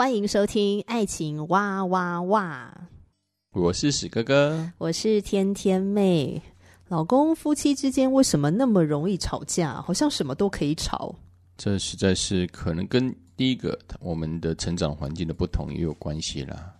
[0.00, 2.74] 欢迎收听《爱情哇哇哇》，
[3.60, 6.40] 我是史哥哥，我是天天妹。
[6.88, 9.74] 老公夫妻之间为什么那么容易吵架？
[9.82, 11.14] 好像什么都可以吵。
[11.58, 16.72] 这实在是可能跟第一个我们的成长环境的不同也有关系啦，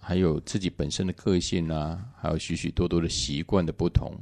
[0.00, 4.12] 还有自己本身的个性啊，还有许许多多的习惯的不同。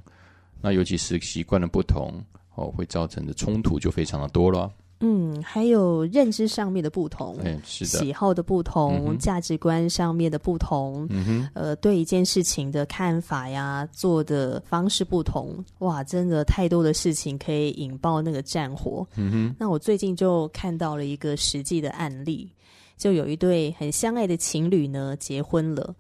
[0.61, 2.23] 那尤其是习惯的不同
[2.57, 4.71] 哦，会造成的冲突就非常的多了。
[5.05, 19.05] 嗯，还有认知上面的不同，哎，是的，喜好的不同，嗯、价值观上面的不同，嗯哼，呃，对一件事情的看法呀，做的方式不同，哇，真的太多的事情可以引爆那个战火。
[19.17, 22.49] 嗯哼，那我最近就看到了一个实际的案例，
[22.97, 25.93] 就有一对很相爱的情侣呢，结婚了。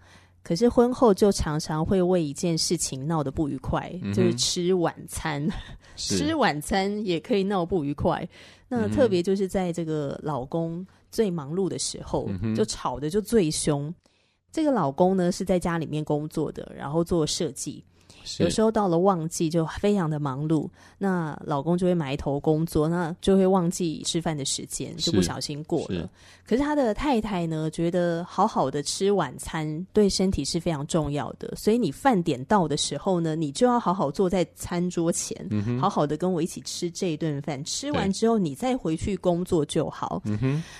[0.43, 5.49] 可是婚后就常常会为一件事情闹得不愉快，嗯、就是吃晚餐，
[5.97, 8.29] 吃晚餐也可以闹不愉快。
[8.69, 13.95] 那特别就是在这个老公最忙碌的时候，嗯、就吵得就最凶。
[14.51, 17.85] 这个老公呢是在家里面工作的，然后做设计。
[18.39, 26.09] 有时候到了旺季就非常的忙碌，那老公就会埋头工作，那就会忘记吃饭的时间，就不小心过了。
[26.47, 37.63] 可是他的太太呢，觉得好好的吃晚餐对身体是非常重要的，所以你饭点到的时候呢，你就要好好坐在餐桌前，嗯、好好的跟我一起吃这顿饭。
[37.65, 40.23] 吃完之后，你再回去工作就好。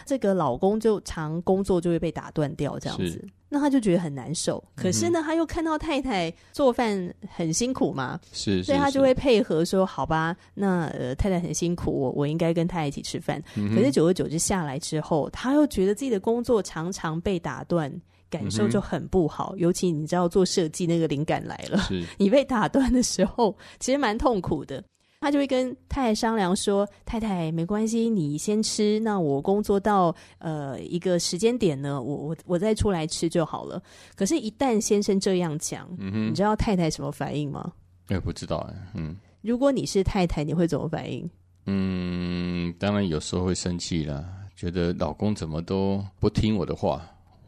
[0.05, 3.25] 这个老公就常工作就会被打断掉，这样子。
[3.55, 13.43] 那他就觉得很难受，可是呢，嗯、他又看到太太做饭很辛苦嘛，是，是，所以他就会配合说：“好吧，那呃，太太很辛苦，我我应该跟太太一起吃饭。
[13.55, 17.93] 嗯”可是久而久之下来之后，他又觉得自己的工作常常被打断，
[18.31, 19.53] 感受就很不好。
[19.55, 21.79] 嗯、尤其你知道做设计那个灵感来了，
[22.17, 24.83] 你被打断的时候，其实蛮痛苦的。
[25.23, 28.99] 他就会跟太太商量说：“太太，没关系，你先吃。
[29.01, 33.81] 那我工作到呃一个时间点呢，我我我再出来吃就好了。”
[34.17, 37.73] 可是，一旦先生这样讲，嗯，你知道太太什么反应吗？
[38.09, 39.17] 哎，不知道哎，嗯。
[39.43, 41.31] 如果你是太太，你会怎么反应？
[41.67, 44.25] 嗯，当然有时候会生气啦，
[44.57, 47.01] 觉得老公怎么都不听我的话，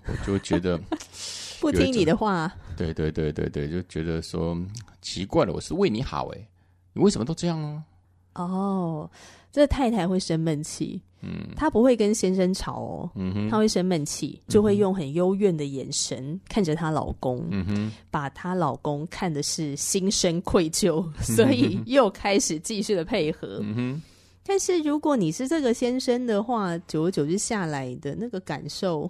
[0.06, 0.78] 我就觉得
[1.60, 2.54] 不听你的话。
[2.76, 4.56] 对对对对对，就觉得说
[5.02, 6.48] 奇怪了，我是为你好哎。
[6.94, 7.84] 你为什么都这样啊？
[8.34, 9.10] 哦，
[9.52, 24.02] 这太太会生闷气，嗯，她不会跟先生吵哦，嗯哼，她会生闷气，就会用很幽怨的眼神看着她老公，嗯哼，把她老公看的是心生愧疚，所以又开始继续的配合，嗯哼。
[24.46, 29.08] 但是如果你是这个先生的话，久而久之下来的那个感受，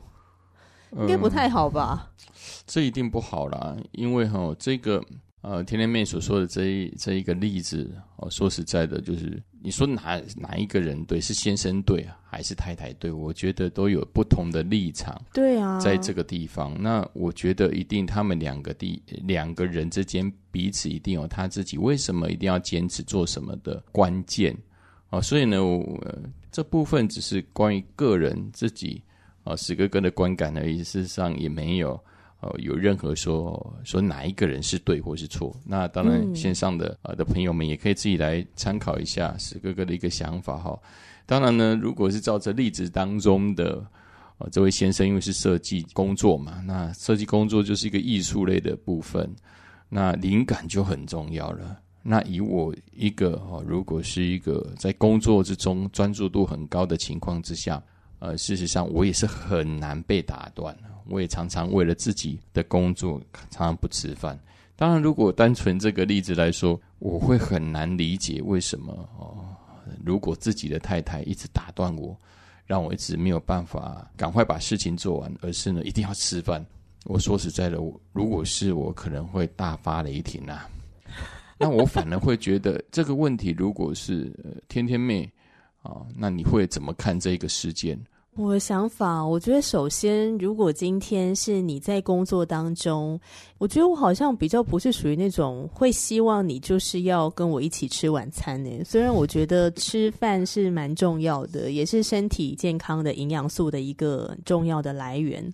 [0.92, 2.12] 应该不太好吧？
[2.28, 2.34] 嗯，
[2.66, 5.02] 这一定不好啦，因为哈，这个。
[5.46, 13.12] 呃，天天妹所说的这一这一个例子，哦，说实在的，就是你说哪哪一个人对，是先生对还是太太对？
[13.12, 15.20] 我觉得都有不同的立场。
[15.34, 24.56] 对啊，在这个地方，那我觉得一定他们两个地两个人之间彼此一定有他自己为什么一定要坚持做什么的关键
[25.10, 26.02] 啊，所以呢，我
[26.50, 29.02] 这部分只是关于个人自己
[29.42, 32.02] 啊，史哥哥的观感而已，事实上也没有。
[32.44, 35.56] 呃，有任何说说哪一个人是对或是错？
[35.64, 40.78] 那当然，线上的呃的朋友们也可以自己来参考一下史哥哥的一个想法哈。
[41.24, 43.82] 当然呢，如果是照这例子当中的
[44.36, 49.34] 啊这位先生，因为是设计工作嘛，那设计工作就是一个艺术类的部分，
[49.88, 51.78] 那灵感就很重要了。
[52.02, 57.82] 那以我一个哦，如果是一个在工作之中专注度很高的情况之下，
[58.18, 60.76] 呃，事实上我也是很难被打断。
[61.08, 63.20] 我也常常为了自己的工作，
[63.50, 64.38] 常常不吃饭。
[64.76, 69.44] 当然，如果单纯这个例子来说，我会很难理解为什么哦。
[70.04, 72.16] 如果自己的太太一直打断我，
[72.66, 76.64] 让我一直没有办法赶快把事情做完，而是呢一定要吃饭。
[77.04, 77.78] 我说实在的，
[78.12, 80.68] 如果是我，可能会大发雷霆啊。
[81.56, 85.30] 那我反而会觉得这个问题，如果是呃天天妹
[85.82, 87.96] 啊，那你会怎么看这个事件？
[88.36, 93.18] 我的想法，我觉得首先，如果今天是你在工作当中，
[93.58, 98.70] 我觉得我好像比较不是属于那种会希望你就是要跟我一起吃晚餐呢。
[98.84, 105.48] 虽然我觉得吃饭是蛮重要的，也是身体健康的营养素的一个重要的来源。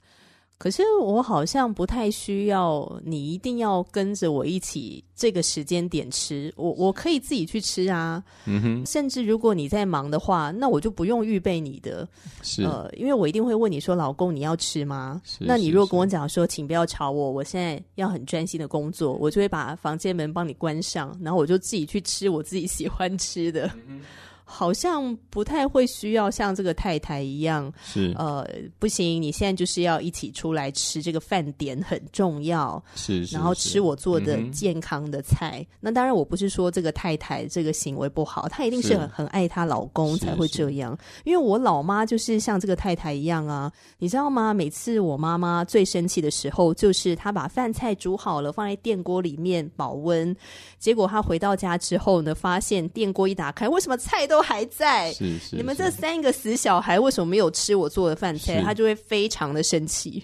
[0.61, 8.23] 可是我好像不太需要你一定要跟着我一起这个时间点吃，我我可以自己去吃啊。
[8.45, 8.85] 嗯哼。
[8.85, 12.07] 甚至如果你在忙的话，那我就不用预备你的。
[12.43, 12.63] 是。
[12.63, 15.39] 呃，因为我一定会问你说：“老公，你要吃吗？”是。
[15.41, 23.67] 那你如果跟我讲说：“请不要吵我，我现在要很专心的工作。”我就会把房间门帮你关上，然后我就自己去吃我自己喜欢吃的。
[23.89, 24.03] 嗯
[24.51, 28.45] 好像不太会需要像这个太太一样，是呃，
[28.81, 35.61] 不行，你现在就是要一起出来吃这个饭点很重要，是，是，然后吃我做的健康的菜。
[35.61, 40.99] 嗯、那当然，我不是说这个太太这个行为不好，她一定是很很爱她老公才会这样。
[41.25, 44.53] 因为我老妈就是像这个太太一样啊，你知道吗？
[44.53, 50.35] 每次我妈妈最生气的时候，就是她把饭菜煮好了放在电锅里面保温，
[50.79, 58.63] 结果她回到家之后呢，发现电锅一打开，为什么菜都还在，是是，是，你们这三个死小孩为什么没有吃我做的饭菜？
[58.63, 60.23] 他就会非常的生气。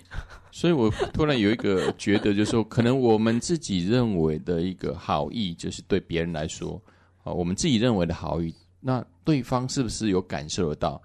[0.51, 6.81] 所以我突然有一个觉得，就是说，可能我们自己认为的一个好意，就是对别人来说，
[7.23, 11.03] 啊，我们自己认为的好意，那对方是不是有感受得到？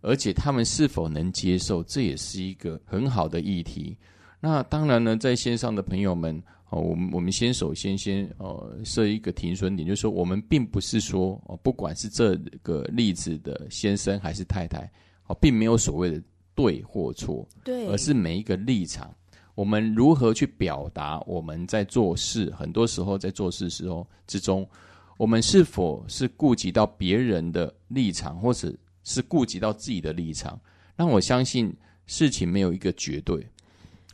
[0.00, 3.96] 而且他们是否能接受，这也是一个很好的议题。
[4.40, 6.42] 那当然呢，在线上的朋友们。
[6.70, 14.80] 哦，我们我们先首先先呃设一个停损点，就是说我们并不是说哦，不管是这个例子的先生还是太太，
[15.28, 16.22] 哦，并没有所谓的
[16.54, 19.10] 对或错，对，而是每一个立场，
[19.54, 24.68] 我们如何去表达我们在做事，很多时候在做事时候之中，
[25.16, 28.70] 我们是否是顾及到别人的立场，或者
[29.04, 30.60] 是顾及到自己的立场？
[30.96, 31.74] 那我相信
[32.04, 33.42] 事情没有一个绝对。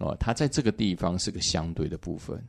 [0.01, 2.43] 哦，它在这个地方是个相对的部分。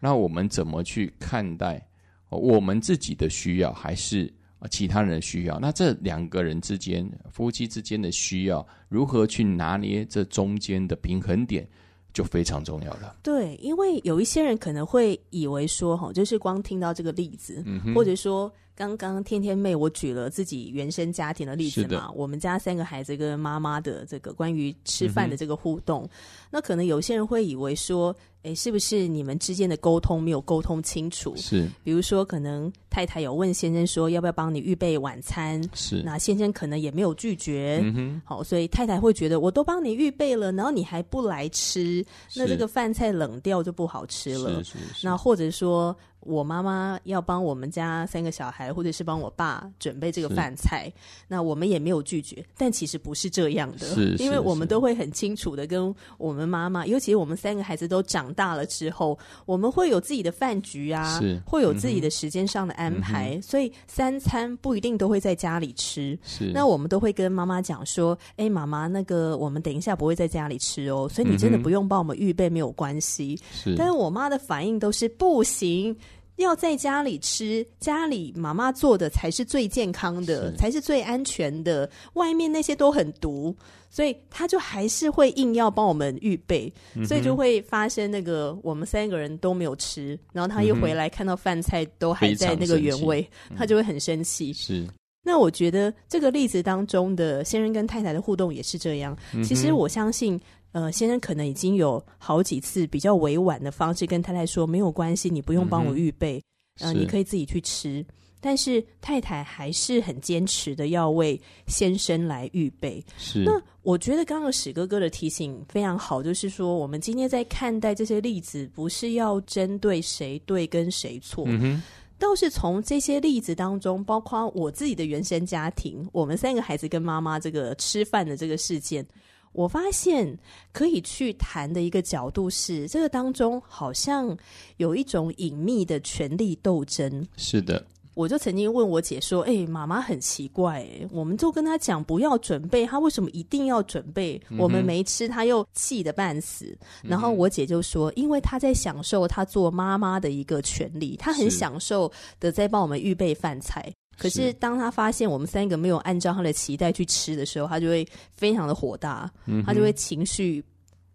[0.00, 1.84] 那我们怎么去看待
[2.28, 4.32] 我们自己的需要，还是
[4.70, 5.58] 其他人的需要？
[5.58, 11.66] 那这两个人之间，夫妻之间的需要，如何去拿捏这中间的平衡点，
[12.12, 13.16] 就非常重要了。
[13.22, 18.52] 对，因为有一些人可能会以为说，哈，就是光听到这个例子，嗯、或者说。
[18.78, 26.10] 刚刚天天妹，我举了自己原生家庭的例子嘛，我们家三个孩子跟妈妈的这个关于吃饭的这个互动，嗯，
[26.48, 28.14] 那可能有些人会以为说，
[28.44, 31.34] 哎，是不是你们之间的沟通没有沟通清楚？
[31.36, 37.82] 是，比如说可能太太有问先生说要不要帮你预备晚餐，是，那先生可能也没有拒绝，
[38.24, 45.96] 好，所以太太会觉得我都帮你预备了，然后你还不来吃，那这个饭菜冷掉就不好吃了，是是是，那或者说。
[46.20, 50.92] 我妈妈要帮我们家三个小孩，或者是帮我爸准备这个饭菜，
[51.26, 52.44] 那我们也没有拒绝。
[52.56, 66.18] 但其实不是这样的，是，因为我们都会很清楚的跟我们妈妈，尤其我们三个孩子都长大了之后，我们会有自己的饭局啊，是，会有自己的时间上的安排，嗯，所以三餐不一定都会在家里吃。
[66.24, 75.96] 是，那我们都会跟妈妈讲说：“哎，妈妈，那个我们等一下不会在家里吃哦，所以你真的不用帮我们预备，没有关系。”是，但是我妈的反应都是不行。
[76.38, 81.88] 要在家里吃，家里妈妈做的才是最健康的，才是最安全的。
[82.14, 83.54] 外面那些都很毒，
[83.90, 94.52] 所以他就还是会硬要帮我们预备，嗯，所以就会发生那个我们三个人都没有吃，然后他一回来看到饭菜都还在那个原位，他就会很生气。
[94.52, 94.86] 是，
[95.24, 99.16] 那我觉得这个例子当中的先生跟太太的互动也是这样。
[99.44, 100.40] 其实我相信。
[100.72, 106.42] 呃，先生可能已经有好几次比较委婉的方式跟太太说，没有关系，你不用帮我预备，
[106.80, 108.04] 嗯，呃，你可以自己去吃。
[108.40, 113.04] 但是太太还是很坚持的要为先生来预备。
[113.16, 113.42] 是。
[113.42, 121.82] 那我觉得刚刚史哥哥的提醒非常好，就是说我们今天在看待这些例子，不是要针对谁对跟谁错，嗯，
[122.16, 129.04] 倒是从这些例子当中，包括我自己的原生家庭，我们三个孩子跟妈妈这个吃饭的这个事件。
[129.52, 130.38] 我发现
[130.72, 134.36] 可以去谈的一个角度是，这个当中好像
[134.76, 137.26] 有一种隐秘的权力斗争。
[137.36, 144.40] 是的，我就曾经问我姐说：“哎、欸，妈妈很奇怪，哎，我们就跟她讲不要准备，她为什么一定要准备？
[144.58, 146.66] 我们没吃，她又气得半死。
[147.02, 160.62] 嗯”然后我姐就说：“因为她在享受她做妈妈的一个权利，她很享受的在帮我们预备饭菜。”可是，当他发现我们三个没有按照他的期待去吃的时候，他就会非常的火大，嗯、他就会情绪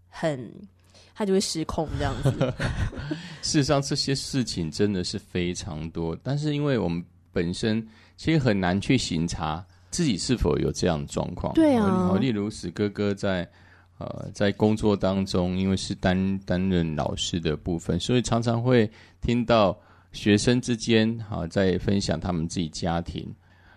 [0.08, 0.50] 很，
[1.14, 2.32] 他就会失控这样子。
[3.44, 11.54] 事实上，这些事情真的是非常多，但是因为我们本身其实很难去审查自己是否有这样的状况？
[11.54, 13.46] 对啊，例如史哥哥在
[13.98, 18.90] 呃在工作当中，因为是担担任老师的部分，所以常常会
[19.22, 19.78] 听到
[20.14, 23.30] 学生之间哈、啊、在分享他们自己家庭。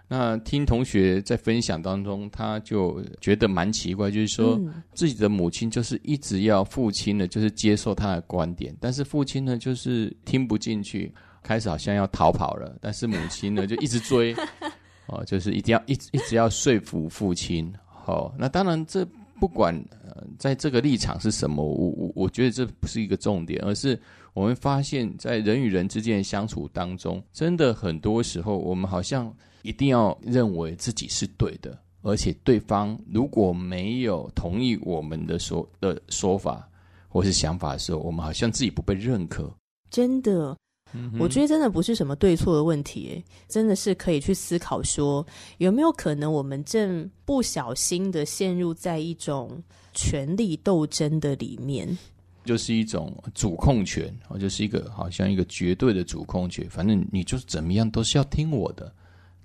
[0.09, 4.57] 那听同学在分享当中，他就觉得蛮奇怪，就是说
[4.95, 11.13] 自己的母亲就是一直要父亲呢，就是接受他的观点，但是父亲呢就是听不进去，
[11.43, 14.33] 开始好像要逃跑了，但是母亲呢就一直追，
[15.09, 17.75] 哦，就是一定要一直一直要说服父亲。
[17.85, 19.05] 好，那当然这
[19.41, 19.75] 不管
[20.05, 24.01] 呃在这个立场是什么，我我我觉得这不是一个重点，而是
[24.37, 29.35] 我们发现，在人与人之间的相处当中，真的很多时候我们好像。
[29.63, 36.71] 一定要认为自己是对的，而且对方如果没有同意我们的说的说法
[37.09, 39.53] 或是想法的时候，我们好像自己不被认可。
[39.91, 40.57] 真的，
[40.93, 45.27] 嗯、我觉得真的不是什么对错的问题，真的是可以去思考说，
[45.59, 49.61] 有没有可能我们正不小心的陷入在一种
[49.93, 51.99] 权力斗争的里面，
[52.47, 58.91] 就是一种主控权，哦就是一个好像一个绝对的主控权，反正你就是怎么样都是要听我的。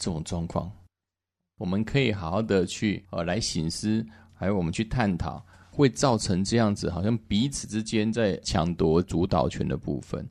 [0.03, 0.71] 这种状况，
[1.59, 4.03] 我们可以好好的去呃来醒思，
[4.33, 10.27] 还有我们去探讨，会造成这样子，好像彼此之间在抢夺主导权的部分。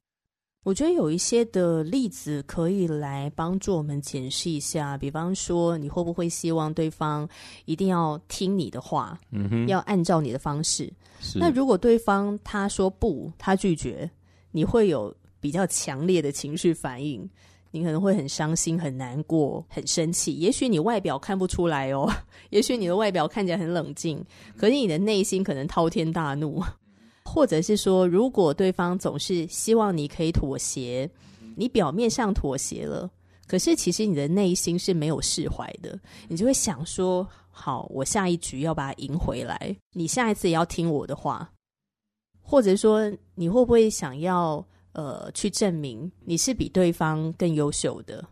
[0.62, 7.28] 我觉得有一些的例子可以来帮助我们检视一下，比方说，你会不会希望对方
[7.64, 10.92] 一定要听你的话，嗯哼，要按照你的方式？
[11.34, 14.10] 那如果对方他说不，他拒绝，
[14.50, 17.28] 你会有比较强烈的情绪反应。
[17.72, 20.34] 你可能会很伤心、很难过、很生气。
[20.34, 22.12] 也许你外表看不出来哦，
[22.50, 24.20] 也许你的外表看起来很冷静，
[24.56, 26.60] 可是你的内心可能滔天大怒。
[27.32, 31.08] 或者是说，如果对方总是希望你可以妥协，
[31.54, 33.08] 你表面上妥协了，
[33.46, 35.96] 可是其实你的内心是没有释怀的。
[36.26, 39.76] 你就会想说：好，我下一局要把它赢回来。
[39.92, 41.48] 你下一次也要听我的话，
[42.42, 44.66] 或者说，你会不会想要？
[44.92, 48.26] 呃，去证明你是比对方更优秀的。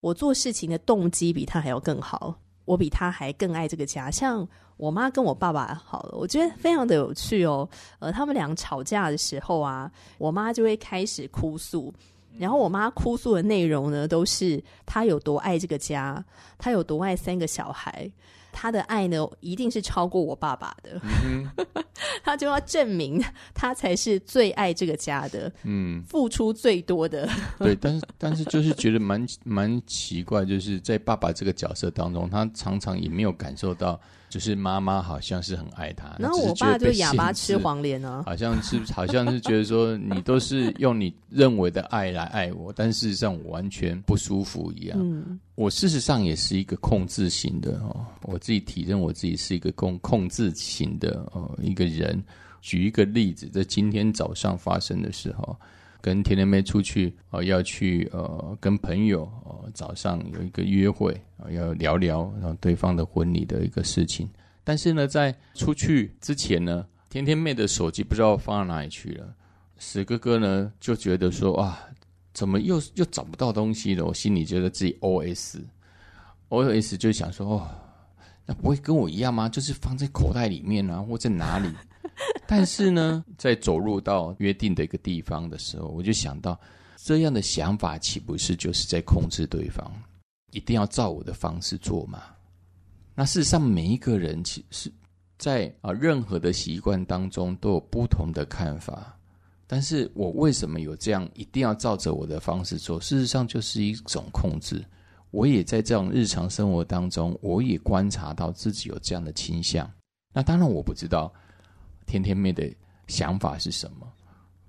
[0.00, 4.10] 我做事情的动机比他还要更好，我比他还更爱这个家。
[4.10, 4.46] 像
[4.76, 7.66] 我妈跟我爸爸好了，我觉得非常的有趣哦。
[7.98, 11.90] 呃，他们俩吵架的时候啊，我妈就会开始哭诉，
[12.38, 16.22] 然后我妈哭诉的内容呢，都是她有多爱这个家，
[16.58, 18.10] 她有多爱三个小孩。
[18.58, 20.98] 他的爱呢，一定是超过我爸爸的。
[21.26, 21.46] 嗯、
[22.24, 23.22] 他就要证明
[23.52, 27.28] 他才是最爱这个家的，嗯，付出最多的。
[27.60, 34.00] 对，但是但是就是觉得蛮蛮奇怪，就是在爸爸这个角色当中，他常常也没有感受到。
[34.36, 44.98] 就是妈妈好像是很爱他，然后我爸就哑巴吃黄连呢，好像是 好像是觉得说你都是用你认为的爱来爱我，但事实上我完全不舒服一样。
[45.00, 52.22] 嗯，我事实上也是一个控制型的哦，我自己体认我自己是一个控控制型的哦一个人。
[52.60, 55.58] 举一个例子，在今天早上发生的时候。
[56.06, 64.28] 跟甜甜妹出去哦，要去呃跟朋友哦早上有一个约会啊，要聊聊然后对方的婚礼的一个事情。
[64.62, 69.34] 但是呢，在出去之前呢，甜甜妹的手机不知道放到哪里去了。
[69.78, 71.88] 史哥哥呢就觉得说啊，
[72.32, 74.04] 怎么又又找不到东西了？
[74.04, 77.68] 我心里觉得自己 OS，OS 就想说哦，
[78.46, 79.48] 那不会跟我一样吗？
[79.48, 81.68] 就是放在口袋里面啊，或在哪里？
[82.46, 86.58] 但是呢， 在走入到约定的一个地方的时候，我就想到，
[86.96, 89.90] 这样的想法岂不是就是在控制对方？
[90.52, 92.22] 一定要照我的方式做吗？
[93.14, 94.92] 那事实上，每一个人其实，
[95.38, 99.12] 在啊任何的习惯当中都有不同的看法。
[99.66, 103.00] 但是我为什么有这样一定要照着我的方式做？
[103.00, 104.84] 事实上，就是一种控制。
[105.32, 109.90] 我也在这种日常生活当中，我也观察到自己有这样的倾向。
[110.32, 111.32] 那当然，我不知道。
[112.06, 112.68] 甜甜妹的
[113.06, 114.06] 想法是什么？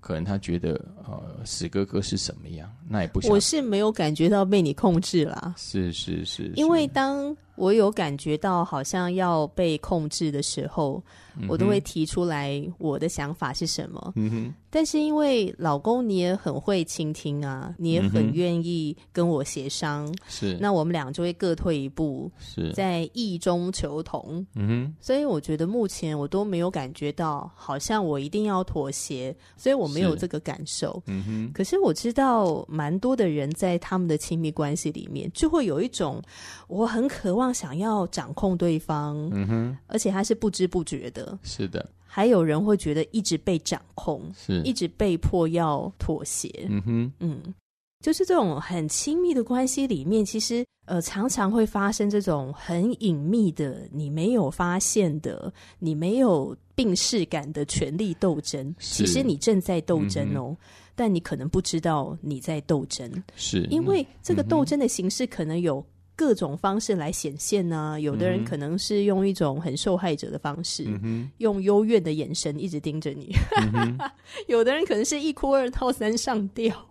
[0.00, 2.70] 可能她觉得，呃，史哥哥是什么样？
[2.88, 3.30] 那也不行。
[3.30, 5.54] 我是没有感觉到被你控制啦。
[5.56, 11.02] 是是是，是，因为当我有感觉到好像要被控制的时候。
[11.48, 14.54] 我都会提出来我的想法是什么，嗯哼。
[14.70, 20.58] 但是因为老公你也很会倾听啊，你也很愿意跟我协商，是。
[20.60, 24.94] 那我们俩就会各退一步，是在异中求同，嗯哼。
[25.00, 31.52] 所以我觉得目前我都没有感觉到好像我一定要妥协，所以我没有这个感受，嗯哼。
[31.54, 36.20] 可是我知道蛮多的人在他们的亲密关系里面就会有一种
[36.66, 41.38] 我很渴望想要掌控对方，嗯哼，而且他是不知不觉的。
[41.42, 44.60] 是的，还有人会觉得一直被掌控，是。
[44.62, 46.66] 一直被迫要妥协。
[46.68, 47.54] 嗯哼，嗯，
[48.00, 58.74] 就是这种很亲密的关系里面，其实呃常常会发生这种很隐秘的、你没有发现的、你没有病视感的权力斗争。
[58.78, 60.56] 其实你正在斗争哦，嗯、
[60.94, 63.64] 但你可能不知道你在斗争，是。
[63.70, 65.84] 因为这个斗争的形式可能有
[66.18, 74.10] 各种方式来显现呢、有的人可能是用一种很受害者的方式，嗯、用幽怨的眼神一直盯着你；嗯、哼。
[74.48, 76.87] 有的人可能是一哭二闹三上吊。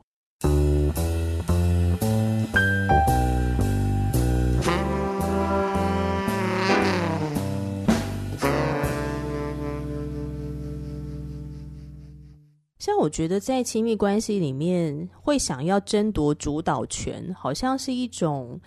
[12.88, 18.58] 像我觉得在亲密关系里面，会想要争夺主导权，好像是一种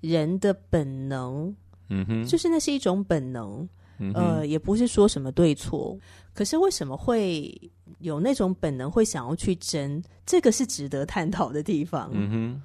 [0.00, 1.54] 人的本能。
[1.88, 3.68] 嗯哼，就是那是一种本能。
[4.00, 5.96] 嗯，呃，也不是说什么对错。
[6.34, 7.56] 可是为什么会
[8.00, 10.02] 有那种本能，会想要去争？
[10.26, 12.10] 这个是值得探讨的地方。
[12.12, 12.62] 嗯哼，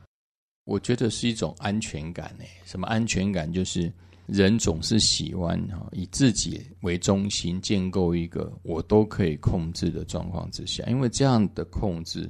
[0.63, 2.33] 我觉得是一种安全感。
[2.39, 3.53] 诶，什么安全感？
[3.53, 3.93] 就是。
[4.27, 12.29] 人总是喜欢哈以自己为中心建构一个我都可以控制的状况之下，因为这样的控制，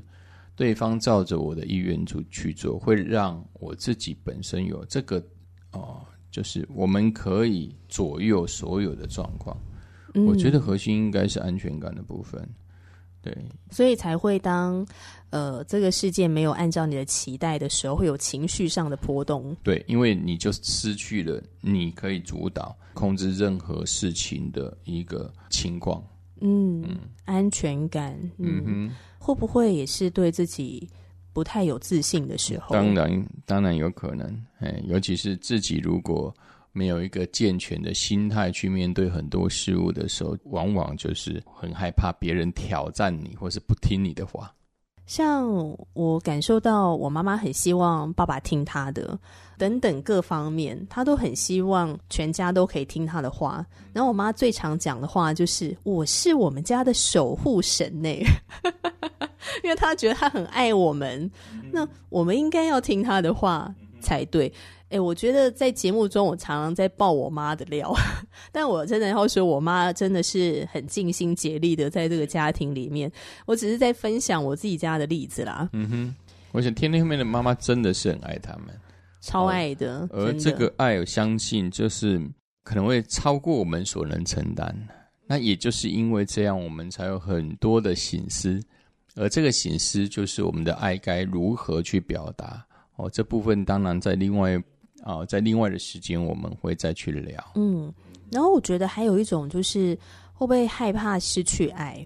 [0.56, 5.24] 对方照着我的意愿去去做，会让我自己本身有这个
[5.72, 9.58] 哦，就是我们可以左右所有的状况。
[10.14, 12.46] 嗯，我觉得核心应该是安全感的部分。
[13.26, 13.36] 对，
[13.72, 14.86] 所以才会当
[15.32, 19.58] 呃这个事件没有按照你的期待的时候，会有情绪上的波动。
[19.64, 26.04] 对，因为你就失去了你可以主导、控制任何事情的一个情况。
[26.40, 28.14] 嗯，嗯安全感。
[28.38, 30.88] 嗯，嗯哼，会不会也是对自己
[31.34, 32.76] 不太有自信的时候？
[32.76, 34.46] 当然，当然有可能。
[34.60, 36.32] 哎，尤其是自己如果。
[36.76, 44.54] 没有一个健全的心态去面对很多事物的时候，往往就是很害怕别人挑战你，或是不听你的话。
[45.06, 45.48] 像
[45.94, 49.18] 我感受到，我妈妈很希望爸爸听她的，
[49.58, 53.66] 等等各方面，她都很希望全家都可以听她的话。
[53.94, 58.10] 然后我妈最常讲的话就是：“我是我们家的守护神呢。
[59.64, 61.32] ”因为她觉得她很爱我们，
[61.72, 64.52] 那我们应该要听她的话才对。
[64.88, 67.92] 哎、欸，我觉得在节目中，我常常在爆我妈的料，
[68.52, 73.12] 但我真的要说，我妈真的是很尽心竭力的在这个家庭里面。
[73.48, 75.68] 我只是在分享我自己家的例子啦。
[75.74, 76.16] 嗯哼，
[76.52, 78.68] 我想天天后面的妈妈真的是很爱他们，
[79.22, 80.08] 超爱的。
[80.14, 82.22] 而这个爱，我相信就是
[82.64, 84.74] 可能会超过我们所能承担。
[85.26, 88.62] 那也就是因为这样，我们才有很多的醒思，
[89.16, 92.64] 而这个醒思就是我们的爱该如何去表达。
[92.98, 94.62] 哦，这部分当然在另外。
[95.06, 97.40] 啊，在另外的时间我们会再去聊。
[97.54, 97.94] 嗯，
[98.32, 99.96] 然后我觉得还有一种就是
[100.34, 102.06] 会不会害怕失去爱？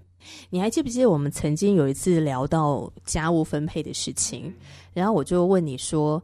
[0.49, 4.53] 你还记不记得我们曾经有一次聊到家务分配的事情？
[4.93, 6.21] 然后我就问你说：“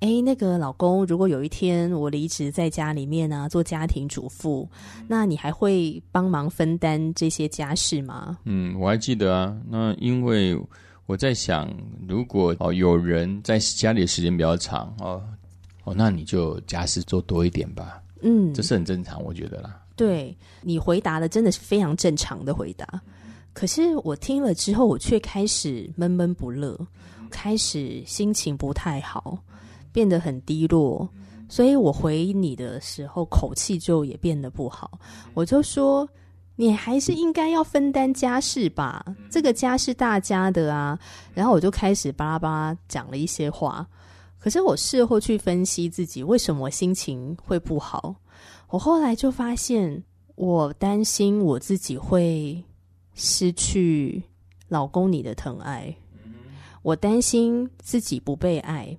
[0.00, 4.68] 哎，那个老公，如果有一天我离职在家里面呢、啊，做家庭主妇，
[5.08, 9.56] 那你还会帮忙分担这些家事吗？”嗯，我还记得啊。
[9.66, 10.60] 那因为
[11.06, 11.74] 我在想，
[12.06, 15.24] 如果哦有人在家里的时间比较长哦。
[15.88, 18.02] 哦，那你就家事做多一点吧。
[18.20, 19.80] 嗯，这是很正常，我觉得啦。
[19.96, 23.00] 对，你回答的真的是非常正常的回答。
[23.52, 26.78] 可是我听了之后，我却开始闷闷不乐，
[27.30, 29.38] 开始心情不太好，
[29.90, 31.08] 变得很低落。
[31.48, 35.00] 所以我回你的时候，口气就也变得不好。
[35.32, 36.08] 我就说，
[36.56, 40.98] 你还是应该要分担家事吧，这个家是大家的啊。
[41.34, 43.86] 然后我就开始巴拉巴拉讲了一些话。
[44.38, 48.14] 可是我事后去分析自己为什么我心情会不好，
[48.70, 50.02] 我后来就发现，
[50.36, 52.62] 我担心我自己会
[53.14, 54.22] 失去
[54.68, 55.94] 老公你的疼爱，
[56.82, 58.96] 我担心自己不被爱。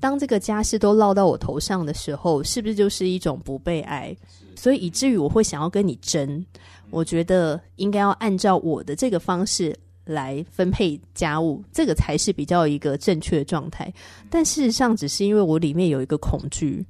[0.00, 4.16] 当这个家事都落到我头上的时候，是不是就是一种不被爱？
[4.56, 6.44] 所以以至于我会想要跟你争。
[6.88, 9.78] 我觉得应该要按照我的这个方式。
[10.12, 13.92] 来分配家务，这个才是比较一个正确的状态。
[14.28, 16.84] 但事实上，只是因为我里面有一个恐惧，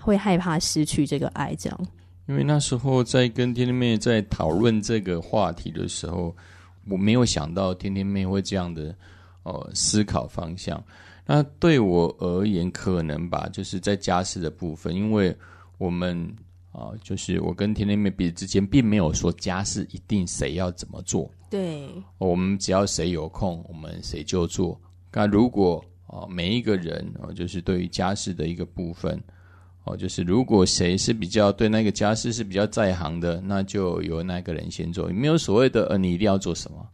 [0.00, 1.86] 会害怕失去这个爱，这样。
[2.26, 6.34] 因为那时候在跟天天妹在讨论这个话题的时候，
[6.88, 8.94] 我没有想到天天妹会这样的
[9.42, 10.82] 呃思考方向。
[11.26, 15.36] 那对我而言，可能吧，就是在家事的部分，因为
[15.78, 16.34] 我们。
[16.72, 21.30] 啊，就是我跟天天妹比之间，并没有说家事一定谁要怎么做。
[21.50, 24.80] 对，我们只要谁有空，我们谁就做。
[25.12, 29.22] 那如果啊，每一个人啊，就是对于家事的一个部分，
[29.84, 35.08] 哦，就是如果谁是比较对那个家事是比较在行的，那就由那个人先做。
[35.08, 36.88] 没有所谓的呃，你一定要做什么，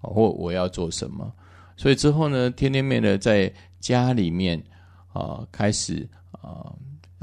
[0.00, 1.32] 或我要做什么。
[1.76, 4.58] 所以之后呢，天天妹呢在家里面
[5.12, 6.72] 啊、呃、开始啊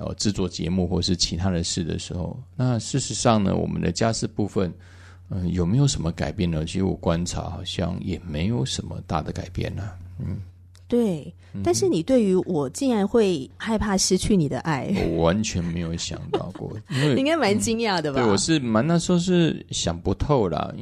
[0.05, 4.73] 呃制作节目或是其他的事的时候，那事实上呢，我们的家事部分
[5.29, 6.65] 嗯、呃、有没有什么改变呢？
[6.65, 9.95] 其实我观察好像也没有什么大的改变呢、啊。
[10.19, 10.37] 嗯，
[10.87, 11.33] 对。
[11.63, 18.19] 但是你对于我竟然会害怕失去你的爱，我完全没有想到过， 因为应该蛮惊讶的吧？
[18.19, 20.73] 对，我是蛮那时候是想不透啦。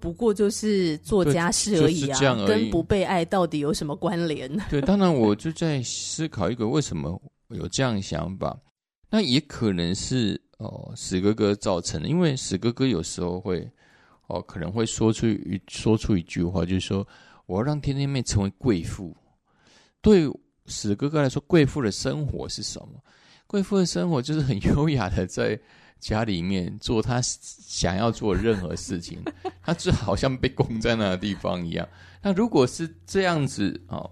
[0.00, 4.50] 不过就是做家事而已啊，而已跟不被爱到底有什么关联？
[4.68, 8.58] 对，当然我就在思考一个为什么有这样想法。
[9.10, 13.70] 那也可能是哦，史哥哥造成的，因为史哥哥有时候会
[14.26, 17.06] 哦，可能会说出一说出一句话，就是说
[17.46, 19.16] 我要让天天妹成为贵妇。
[20.00, 20.30] 对
[20.66, 23.02] 史哥哥来说，贵妇的生活是什么？
[23.46, 25.58] 贵妇的生活就是很优雅的在
[25.98, 29.18] 家里面做他想要做任何事情，
[29.62, 31.88] 他就好像被供在那个地方一样。
[32.20, 34.10] 那如果是这样子哦，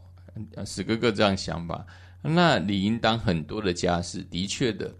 [0.64, 1.86] 史哥哥这样想法，
[2.28, 4.94] 那理应当很多的家事的确的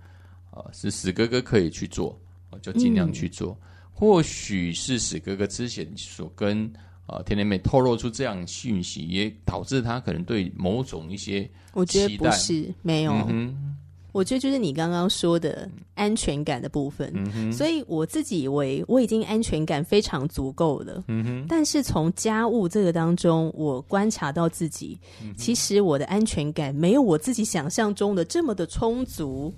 [0.51, 2.19] 啊，是史哥哥可以去做，
[2.63, 3.59] 就尽量去做。
[3.61, 6.73] 嗯、或许是史哥哥之前所跟。
[7.07, 13.76] 啊，天天妹透露出这样讯息，也导致他可能对某种一些，我觉得不是没有，嗯、
[14.17, 17.13] 我觉得就是你刚刚说的安全感的部分。
[17.35, 21.05] 嗯、所以我自己以为我已经安全感非常足够了。
[21.09, 29.53] 嗯、但是从家务这个当中，我观察到自己，嗯、其实我的安全感没有我自己想象中的这么的充足。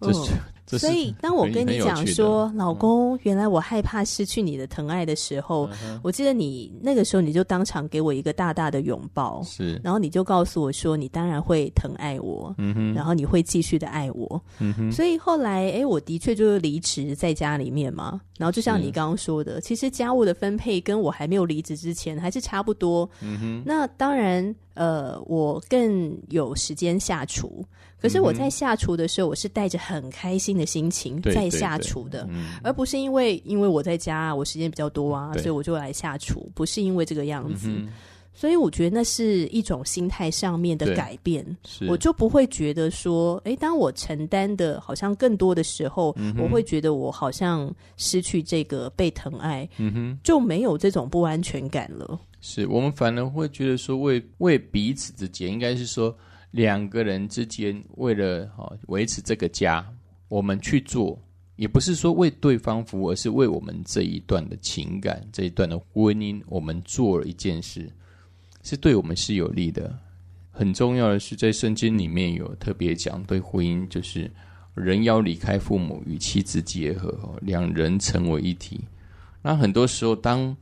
[0.00, 0.32] 这是。
[0.32, 14.90] 嗯所以，当我跟你讲说，老公，原来我害怕失去你的疼爱的时候，嗯、我记得你那个时候你就当场给我一个大大的拥抱，是，然后你就告诉我说，你当然会疼爱我，嗯哼，然后你会继续的爱我，嗯哼。
[14.90, 23.62] 所以后来，哎，我的确就是离职在家里面嘛，然后就像你刚刚说的，其实家务的分配跟我还没有离职之前还是差不多，嗯哼。
[23.64, 24.54] 那当然。
[24.76, 27.64] 呃，我更有时间下厨，
[27.98, 37.68] 可是我在下厨的时候，我是带着很开心的心情在下厨的，嗯、而不是因为因为我在家，我时间比较多啊，所以我就来下厨，不是因为这个样子。
[37.68, 37.88] 嗯、
[38.34, 41.44] 所以我觉得那是一种心态上面的改变，
[41.88, 52.18] 我就不会觉得说，哎，当我承担的好像更多的时候，嗯、我会觉得我好像失去这个被疼爱，嗯哼，就没有这种不安全感了。
[52.40, 56.16] 是我们反而会觉得说为，为为彼此之间，应该是说
[56.52, 59.84] 两个人之间，为了哈维持这个家，
[60.28, 61.18] 我们去做，
[61.56, 67.90] 也不是说为对方服务，而是为我们这一段的情感，这一段的婚姻，我们做了一件事，
[68.62, 69.96] 是对我们是有利的。
[70.50, 74.30] 很重要的是，在圣经里面有特别讲，对婚姻就是
[74.74, 78.80] 人要离开父母，与妻子结合，两人成为一体。
[79.42, 80.56] 那很多时候当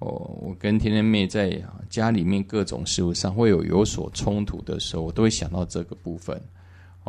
[0.00, 0.08] 哦，
[0.40, 6.40] 我跟天天妹在家里面各种事务上会有有所冲突的时候，我都会想到这个部分。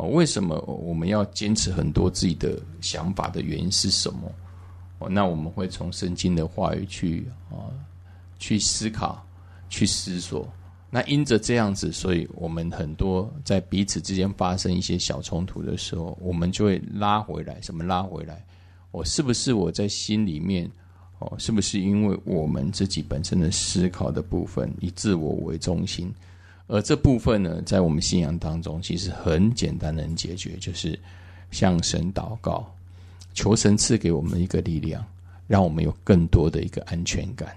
[0.00, 4.32] 哦，为什么我们要坚持很多自己的想法的原因是什么？
[4.98, 7.68] 哦，那我们会从圣经的话语去啊
[8.38, 9.22] 去思考、
[9.68, 10.48] 去思索。
[10.88, 17.60] 那因着这样子，所以我们很多在彼此之间发生一些小冲突的时候，我们就会拉回来。
[17.60, 18.42] 什么拉回来？
[18.92, 20.68] 我是不是我在心里面？
[21.18, 26.10] 哦，是不是因为我们自己本身的思考的部分以自我为中心，
[26.70, 30.96] 而这部分呢，在我们信仰当中其实很简单能解决，就是
[31.50, 32.64] 向神祷告，
[33.34, 35.04] 求神赐给我们一个力量，
[35.48, 37.56] 让我们有更多的一个安全感。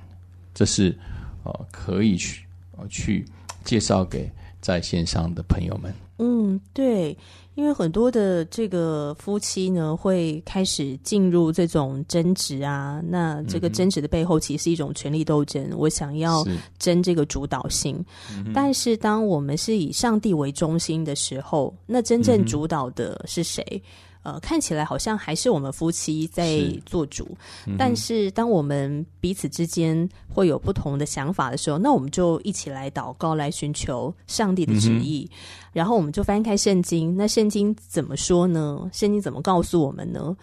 [0.55, 0.97] 这是
[1.43, 2.43] 呃可以去
[2.75, 3.23] 呃去
[3.63, 4.27] 介绍给
[4.59, 5.93] 在线上的朋友们。
[6.17, 7.15] 嗯，对。
[7.55, 13.01] 因为很多的这个夫妻呢，会开始进入这种争执啊。
[13.07, 15.63] 那这个争执的背后，其实是一种权力斗争。
[15.69, 16.43] 嗯、我想要
[16.79, 23.63] 争这个主导性，是但是当我们是以上帝为中心的时候，那真正主导的是谁？
[23.71, 23.81] 嗯
[24.23, 27.37] 呃，看起来好像还是我们夫妻在做主，
[27.77, 35.37] 但是当我们彼此之间会有不同的想法的时候，那我们就一起来祷告，来寻求上帝的旨意，嗯、
[35.73, 37.15] 然后我们就翻开圣经。
[37.17, 38.89] 那圣经怎么说呢？
[38.93, 40.35] 圣经怎么告诉我们呢？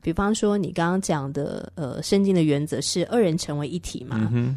[0.00, 4.30] 比方说，你刚刚讲的，呃，圣经的原则是二人成为一体嘛。
[4.32, 4.56] 嗯、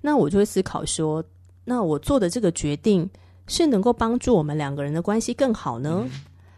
[0.00, 1.22] 那我就会思考说，
[1.64, 3.06] 那我做的这个决定
[3.48, 6.02] 是能够帮助我们两个人的关系更好呢？
[6.04, 6.10] 嗯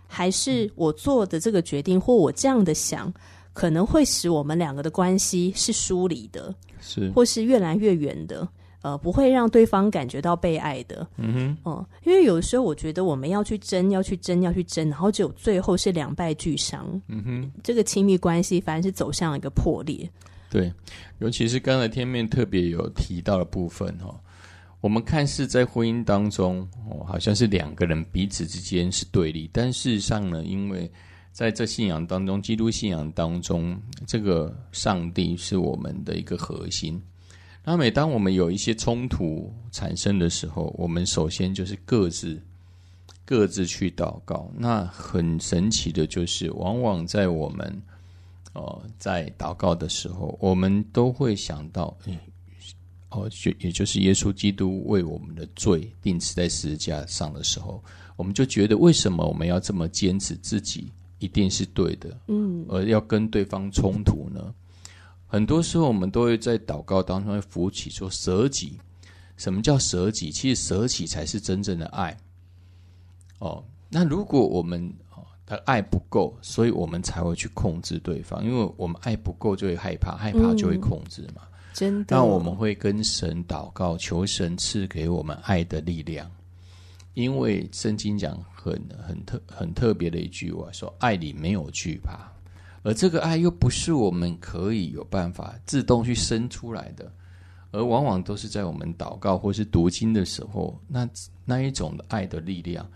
[0.07, 3.13] 还是我做的这个决定，或我这样的想，
[3.53, 8.47] 可能会使我们两个的关系是疏离的，是，或是越来越远的，
[8.83, 11.07] 呃，不会让对方感觉到被爱的。
[11.17, 16.87] 嗯哼，哦、呃，因为有的时候我觉得我们要去争，要去争，要去争，然后只有最后是两败俱伤。
[17.09, 20.09] 嗯哼，这个亲密关系反而是走向一个破裂。
[20.49, 20.73] 对，
[21.19, 24.15] 尤其是刚才天面特别有提到的部分哈，
[24.81, 30.91] 我们看似在婚姻当中，哦，好像是两个人彼此之间是对立，但事实上呢，因为
[31.33, 37.03] 在这信仰当中，基督信仰当中，这个上帝是我们的一个核心。
[37.65, 42.41] 那每当我们有一些冲突产生的时候，我们首先就是各自
[43.25, 44.49] 各自去祷告。
[44.57, 47.83] 那很神奇的就是，往往在我们
[48.53, 51.97] 哦在祷告的时候，我们都会想到，
[53.11, 57.83] 哦，就也就是耶稣基督为我们的罪定死在十字架上的时候，
[58.17, 64.55] 我们就觉得为什么我们要这么坚持自己一定是对的，嗯，而要跟对方冲突呢？
[65.29, 68.79] 很多时候我们都会在祷告当中会浮起说舍己。
[69.37, 70.31] 什么叫舍己？
[70.31, 72.17] 其实舍己才是真正的爱。
[73.39, 74.91] 哦，那如果我们
[75.45, 81.43] 的爱不够，所以我们才会去控制对方，因为我们爱不够就会害怕，害怕就会控制嘛。
[81.43, 81.53] 嗯
[82.09, 86.31] 那我们会跟神祷告，求神赐给我们爱的力量。
[87.15, 92.31] 因为圣经讲很很特很特别的一句话，说爱里没有惧怕，
[92.83, 97.11] 而这个爱又不是我们可以有办法自动去生出来的，
[97.71, 101.09] 而往往都是在我们祷告或是读经的时候，那
[101.45, 102.87] 那一种的爱的力量，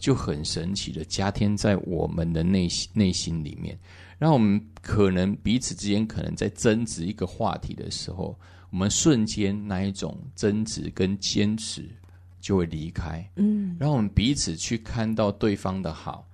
[0.00, 3.78] 就很神奇的加添在我们的内心内心里面。
[4.18, 8.36] 让我们可能彼此之间可能在争执一个话题的时候，
[8.70, 11.88] 我们瞬间那一种争执跟坚持
[12.40, 13.24] 就会离开。
[13.36, 16.28] 嗯，让我们彼此去看到对方的好，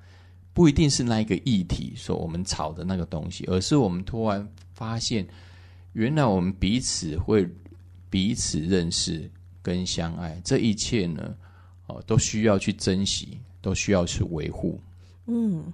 [0.54, 5.26] 不一定是那一个议题说我们吵的那个东西，而是我们突然发现，
[5.92, 7.46] 原来我们彼此会
[8.08, 11.36] 彼此认识跟相爱，这一切呢，
[11.86, 14.80] 哦，都需要去珍惜，都需要去维护。
[15.26, 15.70] 嗯。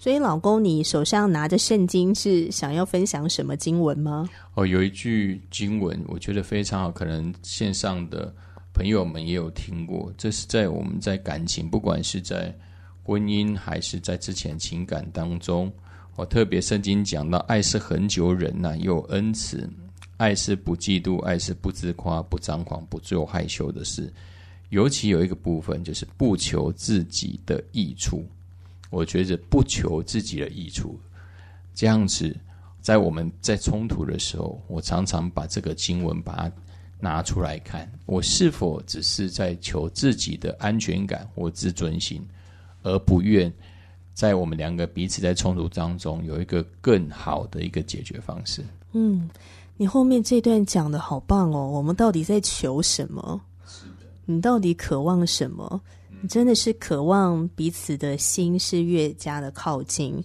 [0.00, 4.28] 所以，老公，你手上拿着圣经是想要分享什么经文吗？
[4.54, 8.32] 哦，有一句经文，我觉得非常好，可能线上的
[8.72, 10.12] 朋友们也有听过。
[10.16, 12.56] 这是在我们在感情，不管是在
[13.02, 15.70] 婚姻还是在之前情感当中，
[16.14, 19.68] 我特别圣经讲到，爱是恒久忍耐，又有恩慈；
[20.16, 24.12] 爱是不嫉妒，爱是不自夸，不张狂，不做害羞的事。
[24.68, 28.24] 尤其有一个部分，就是不求自己的益处。
[28.90, 30.98] 我觉得不求自己的益处，
[31.74, 32.34] 这样子，
[32.80, 36.52] 在我们在冲突的时候，我常常把这个经文把它
[37.00, 42.26] 拿出来看，我是否只是在求自己的安全感或自尊心，
[42.82, 43.52] 而不愿
[44.14, 48.64] 在我们两个彼此在冲突当中有一个更好的一个解决方式。
[48.92, 49.28] 嗯，
[49.76, 53.40] 你后面这段讲得好棒哦，我们到底在求什么？
[53.66, 55.80] 是的，你到底渴望什么？
[56.26, 60.22] 真的是渴望彼此的心是越加的靠近，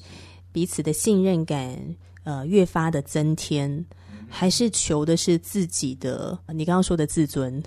[0.51, 1.77] 彼此的信任感
[2.23, 3.86] 呃越发的增添，
[4.27, 7.62] 还是求的是自己的你刚刚说的自尊，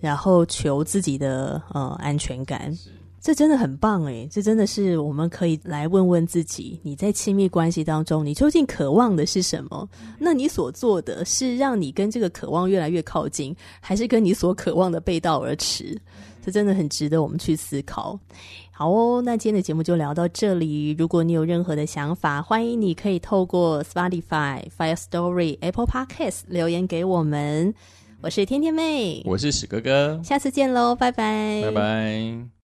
[0.00, 2.76] 然后求自己的呃安全感，
[3.20, 9.88] 这真的很棒诶，这真的是我们可以来问问自己，你在亲密关系当中，你究竟渴望的是什么？
[10.18, 15.96] 那你所做的是让你跟这个渴望越来越靠近，还是跟你所渴望的背道而驰？
[16.42, 18.18] 这真的很值得我们去思考。
[18.70, 20.90] 好哦，那今天的节目就聊到这里。
[20.98, 27.72] 如果你有任何的想法，欢迎你可以透过 Spotify、Fire Story、Apple Podcast 留言给我们。
[28.20, 32.61] 我是天天妹，我是史哥哥，下次见喽，拜拜，拜拜。